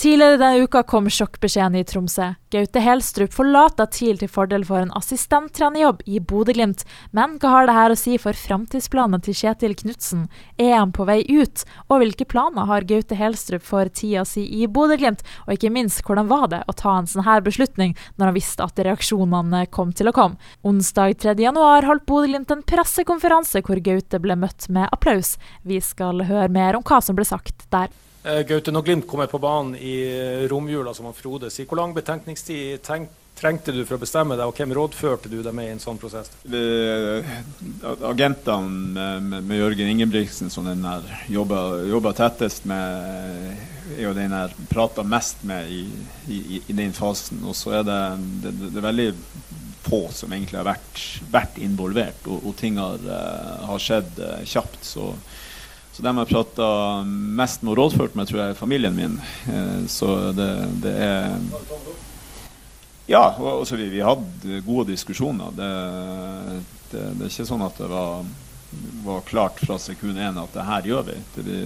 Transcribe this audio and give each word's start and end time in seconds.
Tidligere 0.00 0.38
denne 0.40 0.64
uka 0.64 0.80
kom 0.88 1.10
sjokkbeskjeden 1.12 1.74
i 1.76 1.82
Tromsø. 1.84 2.30
Gaute 2.54 2.80
Helstrup 2.80 3.34
forlater 3.36 3.84
TIL 3.92 4.16
til 4.16 4.30
fordel 4.32 4.62
for 4.64 4.80
en 4.80 4.94
assistenttrenerjobb 4.96 6.00
i 6.08 6.22
Bodø-Glimt. 6.24 6.86
Men 7.12 7.34
hva 7.42 7.50
har 7.52 7.68
dette 7.68 7.92
å 7.92 7.98
si 8.00 8.16
for 8.22 8.32
framtidsplanene 8.32 9.20
til 9.26 9.36
Kjetil 9.36 9.76
Knutsen? 9.76 10.24
Er 10.56 10.78
han 10.78 10.96
på 10.96 11.04
vei 11.04 11.18
ut? 11.28 11.66
Og 11.92 12.00
hvilke 12.00 12.24
planer 12.32 12.64
har 12.72 12.88
Gaute 12.88 13.20
Helstrup 13.20 13.68
for 13.68 13.92
tida 13.92 14.24
si 14.24 14.46
i 14.62 14.64
Bodø-Glimt? 14.64 15.20
Og 15.44 15.58
ikke 15.58 15.74
minst, 15.76 16.00
hvordan 16.08 16.32
var 16.32 16.48
det 16.48 16.64
å 16.64 16.78
ta 16.80 16.96
en 16.96 17.12
sånn 17.12 17.28
her 17.28 17.44
beslutning 17.44 17.92
når 18.16 18.30
han 18.32 18.40
visste 18.40 18.64
at 18.64 18.80
reaksjonene 18.88 19.66
kom 19.68 19.92
til 19.92 20.08
å 20.08 20.16
komme? 20.16 20.40
Onsdag 20.64 21.20
3.1 21.28 21.60
holdt 21.60 22.08
Bodø-Glimt 22.08 22.56
en 22.56 22.64
pressekonferanse 22.64 23.60
hvor 23.68 23.84
Gaute 23.84 24.24
ble 24.24 24.40
møtt 24.48 24.72
med 24.72 24.88
applaus. 24.96 25.36
Vi 25.60 25.84
skal 25.84 26.24
høre 26.24 26.48
mer 26.48 26.80
om 26.80 26.88
hva 26.88 27.04
som 27.04 27.20
ble 27.20 27.28
sagt 27.28 27.68
der. 27.68 27.92
Eh, 28.22 28.42
Gaute, 28.44 28.72
når 28.72 28.82
Glimt 28.84 29.06
kommer 29.08 29.30
på 29.32 29.40
banen 29.40 29.76
i 29.80 29.94
eh, 30.04 30.44
romjula, 30.50 30.92
som 30.94 31.08
han 31.08 31.16
Frode 31.16 31.48
sier, 31.48 31.64
hvor 31.68 31.80
lang 31.80 31.94
betenkningstid 31.96 32.82
trengte 32.84 33.72
du 33.72 33.80
for 33.86 33.96
å 33.96 34.02
bestemme 34.02 34.36
deg, 34.36 34.44
og 34.44 34.58
hvem 34.58 34.74
rådførte 34.76 35.30
du 35.32 35.38
deg 35.40 35.56
med 35.56 35.70
i 35.70 35.72
en 35.72 35.80
sånn 35.80 35.96
prosess? 36.00 36.28
Agentene 38.04 38.68
med, 39.24 39.38
med, 39.38 39.56
Jørgen 39.56 39.94
Ingebrigtsen, 39.94 40.52
som 40.52 40.68
den 40.68 40.84
jobba 41.32 42.12
tettest 42.18 42.68
med, 42.68 43.56
er 43.96 44.04
jo 44.04 44.12
den 44.18 44.36
jeg 44.36 44.68
prata 44.68 45.00
mest 45.00 45.40
med 45.48 45.72
i, 45.72 45.86
i, 46.28 46.60
i, 46.60 46.76
den 46.76 46.92
fasen. 46.92 47.40
Og 47.48 47.56
så 47.56 47.78
er 47.80 47.88
det, 47.88 48.00
det, 48.44 48.52
det, 48.66 48.74
er 48.74 48.88
veldig 48.90 49.10
få 49.88 50.02
som 50.12 50.36
egentlig 50.36 50.60
har 50.60 50.68
vært, 50.68 51.06
vært 51.32 51.56
involvert, 51.64 52.28
og, 52.28 52.44
og 52.44 52.60
ting 52.60 52.76
har, 52.76 53.00
har 53.64 53.80
skjedd 53.80 54.20
kjapt. 54.44 54.84
så 54.84 55.14
så 56.00 56.06
dem 56.06 56.18
jeg 56.22 56.30
prata 56.30 56.66
mest 57.04 57.60
med 57.60 57.74
og 57.74 57.78
rådført 57.78 58.14
med, 58.16 58.28
tror 58.28 58.38
jeg 58.40 58.52
er 58.54 58.56
familien 58.56 58.94
min. 58.96 59.18
Eh, 59.52 59.82
så 59.92 60.32
det, 60.32 60.52
det 60.80 60.94
er 60.96 61.34
Ja, 63.10 63.34
altså 63.36 63.76
vi, 63.76 63.88
vi 63.90 64.00
hadde 64.00 64.60
gode 64.64 64.86
diskusjoner. 64.92 65.50
Det, 65.52 65.70
det, 66.92 67.02
det, 67.18 67.26
er 67.26 67.32
ikke 67.32 67.48
sånn 67.48 67.64
at 67.66 67.76
det 67.82 67.88
var, 67.90 68.22
var 69.04 69.24
klart 69.28 69.60
fra 69.60 69.76
sekund 69.82 70.16
én 70.16 70.38
at 70.40 70.54
det 70.54 70.64
her 70.64 70.88
gjør 70.88 71.02
vi. 71.10 71.16
vi, 71.34 71.58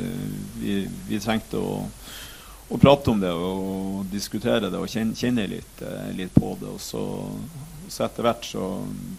vi, 0.63 0.79
vi 1.11 1.21
trengte 1.23 1.61
å, 1.61 1.85
å, 2.67 2.81
prate 2.81 3.13
om 3.13 3.21
det 3.23 3.31
og 3.31 4.09
diskutere 4.11 4.73
det 4.73 4.81
og 4.81 4.91
kjenne, 4.91 5.15
kjenne 5.15 5.45
litt, 5.53 5.85
eh, 5.85 6.11
litt, 6.17 6.35
på 6.35 6.57
det. 6.59 6.73
Og 6.73 6.83
så, 6.83 7.05
så 7.87 8.09
etter 8.09 8.27
hvert 8.27 8.51
så 8.51 8.73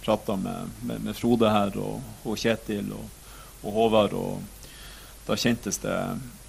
prata 0.04 0.36
med, 0.36 0.76
med, 0.82 1.06
med, 1.08 1.16
Frode 1.16 1.54
her 1.54 1.78
og, 1.80 2.04
og 2.26 2.42
Kjetil 2.42 2.92
og, 2.98 3.32
og 3.62 3.80
Håvard. 3.80 4.20
og 4.20 4.52
da 5.26 5.38
kjentes 5.38 5.78
det 5.82 5.96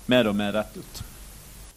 mer 0.07 0.29
og 0.29 0.37
mer 0.37 0.53
rett 0.53 0.77
ut. 0.77 1.03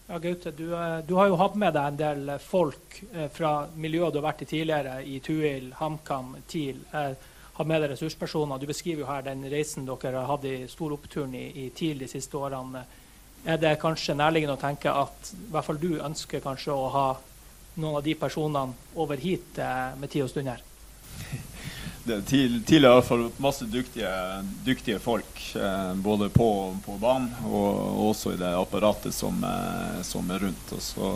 Ja, 0.09 0.17
Gaute, 0.19 0.52
du, 0.52 0.73
eh, 0.73 1.00
du, 1.08 1.14
har 1.14 1.28
jo 1.30 1.38
hatt 1.38 1.56
med 1.56 1.73
deg 1.75 1.86
en 1.86 1.97
del 1.97 2.31
folk 2.41 2.95
eh, 3.14 3.28
fra 3.30 3.67
miljøet 3.78 4.14
du 4.14 4.17
har 4.17 4.31
vært 4.31 4.41
i 4.41 4.47
tidligere, 4.50 4.95
i 5.06 5.19
Tuil, 5.22 5.67
HamKam, 5.78 6.31
TIL. 6.50 6.80
Eh, 6.91 7.28
har 7.59 7.67
med 7.67 7.83
deg 7.83 7.91
ressurspersoner. 7.91 8.58
Du 8.58 8.66
beskriver 8.66 9.03
jo 9.03 9.09
her 9.09 9.22
den 9.28 9.44
reisen 9.52 9.86
dere 9.86 10.16
har 10.17 10.31
hatt 10.31 10.47
i 10.50 10.64
stor 10.72 10.95
oppturen 10.95 11.36
i, 11.38 11.45
i 11.66 11.69
TIL 11.75 12.02
de 12.02 12.09
siste 12.09 12.39
årene. 12.39 12.81
Er 13.45 13.59
det 13.61 13.75
kanskje 13.81 14.17
nærliggende 14.17 14.56
å 14.58 14.61
tenke 14.61 14.91
at 14.91 15.34
i 15.36 15.52
hvert 15.53 15.67
fall 15.67 15.81
du 15.81 15.91
ønsker 16.00 16.41
kanskje 16.44 16.73
å 16.73 16.89
ha 16.95 17.08
noen 17.75 18.00
av 18.00 18.03
de 18.03 18.16
personene 18.19 18.95
over 19.00 19.22
hit 19.22 19.59
med 20.00 20.09
tid 20.09 20.25
og 20.25 20.31
stund 20.34 20.50
her? 20.52 20.63
Tidligere 22.25 22.93
iallfall 22.93 23.27
masse 23.38 23.65
dyktige, 23.65 24.11
dyktige 24.65 24.99
folk. 24.99 25.55
Eh, 25.55 25.93
både 25.93 26.29
på, 26.29 26.77
på 26.85 26.97
banen 27.01 27.31
og 27.45 28.09
også 28.09 28.33
i 28.33 28.39
det 28.39 28.53
apparatet 28.57 29.16
som, 29.16 29.43
eh, 29.43 30.01
som 30.05 30.31
er 30.31 30.39
rundt. 30.45 30.73
Og 30.75 30.81
så, 30.81 31.11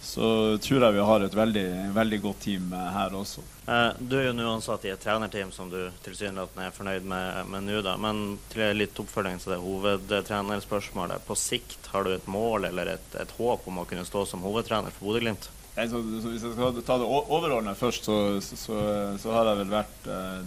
så, 0.00 0.28
tror 0.62 0.86
jeg 0.86 0.96
vi 0.98 1.08
har 1.08 1.24
et 1.24 1.36
veldig, 1.36 1.66
veldig 1.94 2.20
godt 2.26 2.40
team 2.46 2.72
eh, 2.72 2.92
her 2.98 3.16
også. 3.16 3.44
Eh, 3.66 3.90
du 3.98 4.18
er 4.18 4.28
jo 4.28 4.36
nå 4.36 4.46
ansatt 4.52 4.84
i 4.84 4.92
et 4.92 5.02
trenerteam 5.02 5.52
som 5.54 5.72
du 5.72 5.80
tilsynelatende 6.04 6.68
er 6.68 6.76
fornøyd 6.76 7.10
med, 7.14 7.42
med 7.52 7.68
nå. 7.68 7.80
da, 7.86 7.96
Men 8.00 8.38
til 8.52 8.76
litt 8.78 9.00
oppfølging 9.00 9.40
til 9.42 9.56
det 9.56 9.62
hovedtrenerspørsmålet. 9.64 11.26
På 11.28 11.36
sikt, 11.38 11.90
har 11.92 12.04
du 12.04 12.14
et 12.14 12.30
mål 12.30 12.70
eller 12.70 12.96
et, 12.96 13.12
et 13.20 13.36
håp 13.38 13.68
om 13.70 13.82
å 13.82 13.88
kunne 13.88 14.06
stå 14.08 14.26
som 14.28 14.44
hovedtrener 14.46 14.94
for 14.94 15.10
Bodø-Glimt? 15.10 15.50
Så, 15.74 15.98
så 16.22 16.30
hvis 16.30 16.44
jeg 16.46 16.54
skal 16.54 16.76
ta 16.86 16.96
det 17.02 17.06
overordnet 17.08 17.78
først, 17.78 18.06
så, 18.06 18.16
så, 18.38 18.76
så, 19.18 19.32
har 19.34 19.48
jeg 19.50 19.58
vel 19.64 19.72
vært 19.72 20.06
eh, 20.06 20.44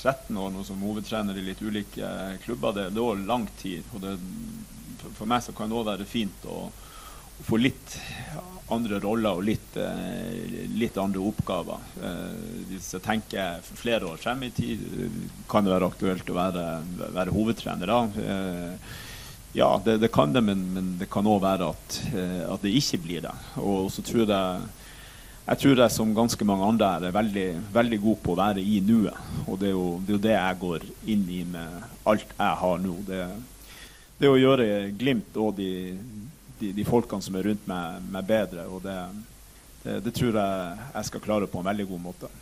13 0.00 0.38
år 0.40 0.54
nå 0.54 0.64
som 0.64 0.80
hovedtrener 0.84 1.36
i 1.36 1.44
litt 1.44 1.60
ulike 1.60 2.08
klubber. 2.46 2.72
Det, 2.72 2.86
det 2.96 3.02
er 3.02 3.10
òg 3.10 3.26
lang 3.28 3.44
tid. 3.60 3.84
og 3.92 4.00
det, 4.06 4.16
For 5.04 5.28
meg 5.28 5.44
så 5.44 5.52
kan 5.56 5.68
det 5.68 5.76
òg 5.76 5.84
være 5.90 6.08
fint 6.08 6.48
å, 6.48 6.62
å, 6.72 7.44
få 7.44 7.60
litt 7.60 7.98
andre 8.72 9.02
roller 9.04 9.36
og 9.36 9.44
litt, 9.44 9.76
eh, 9.76 10.64
litt 10.80 10.96
andre 10.96 11.20
oppgaver. 11.28 11.84
Eh, 12.00 12.36
hvis 12.72 12.94
jeg 12.96 13.04
tenker 13.04 13.60
flere 13.68 14.14
år 14.14 14.22
frem 14.22 14.46
i 14.48 14.52
tid, 14.56 14.80
kan 15.50 15.68
det 15.68 15.76
være 15.76 15.92
aktuelt 15.92 16.32
å 16.32 16.40
være, 16.40 16.68
være 17.20 17.36
hovedtrener 17.36 17.92
da. 17.92 18.00
Ja, 19.54 19.80
det, 19.84 19.98
det, 20.02 20.08
kan 20.08 20.32
det, 20.32 20.40
men, 20.42 20.64
men 20.74 20.86
det 20.98 21.06
kan 21.06 21.26
òg 21.30 21.38
være 21.44 21.68
at, 21.70 21.98
eh, 22.10 22.40
at, 22.50 22.62
det 22.64 22.72
ikke 22.74 22.98
blir 23.04 23.20
det. 23.22 23.34
Og 23.62 23.86
så 23.94 24.02
tror 24.02 24.26
jeg 24.26 24.64
jeg 25.44 25.60
tror 25.60 25.80
jeg 25.82 25.92
som 25.92 26.14
ganske 26.16 26.44
mange 26.48 26.64
andre 26.64 26.88
er 27.04 27.12
veldig, 27.12 27.48
veldig 27.74 27.98
god 28.00 28.20
på 28.24 28.32
å 28.32 28.38
være 28.38 28.62
i 28.64 28.78
nuet. 28.80 29.18
Og 29.44 29.58
det 29.60 29.68
er, 29.68 29.74
jo, 29.76 29.88
det 30.00 30.08
er, 30.08 30.16
jo, 30.16 30.22
det 30.24 30.32
jeg 30.32 30.58
går 30.62 30.86
inn 31.14 31.24
i 31.28 31.42
med 31.44 31.84
alt 32.08 32.32
jeg 32.32 32.60
har 32.62 32.80
nå. 32.80 32.94
Det, 33.04 33.20
det 34.18 34.30
å 34.32 34.40
gjøre 34.40 34.68
Glimt 34.96 35.36
og 35.36 35.52
de, 35.60 35.68
de, 36.58 36.72
de, 36.72 36.88
folkene 36.88 37.22
som 37.22 37.36
er 37.36 37.46
rundt 37.50 37.68
meg, 37.70 38.08
meg 38.16 38.26
bedre. 38.32 38.64
Og 38.72 38.82
det, 38.88 38.96
det 40.08 40.16
tror 40.16 40.40
jeg 40.40 40.80
jeg 40.96 41.10
skal 41.12 41.24
klare 41.28 41.50
på 41.52 41.60
en 41.60 41.68
veldig 41.68 41.86
god 41.92 42.04
måte. 42.08 42.34